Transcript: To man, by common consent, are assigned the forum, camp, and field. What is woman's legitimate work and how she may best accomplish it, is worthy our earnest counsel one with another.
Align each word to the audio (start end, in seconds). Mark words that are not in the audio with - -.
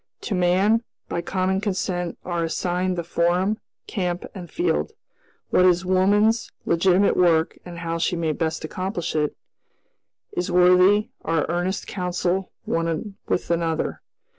To 0.21 0.33
man, 0.33 0.83
by 1.09 1.21
common 1.21 1.61
consent, 1.61 2.17
are 2.25 2.43
assigned 2.43 2.97
the 2.97 3.03
forum, 3.03 3.59
camp, 3.85 4.25
and 4.33 4.49
field. 4.49 4.93
What 5.51 5.63
is 5.63 5.85
woman's 5.85 6.51
legitimate 6.65 7.15
work 7.15 7.59
and 7.65 7.77
how 7.77 7.99
she 7.99 8.15
may 8.15 8.31
best 8.31 8.63
accomplish 8.65 9.15
it, 9.15 9.37
is 10.31 10.51
worthy 10.51 11.09
our 11.23 11.45
earnest 11.49 11.85
counsel 11.85 12.51
one 12.65 13.17
with 13.27 13.51
another. 13.51 14.01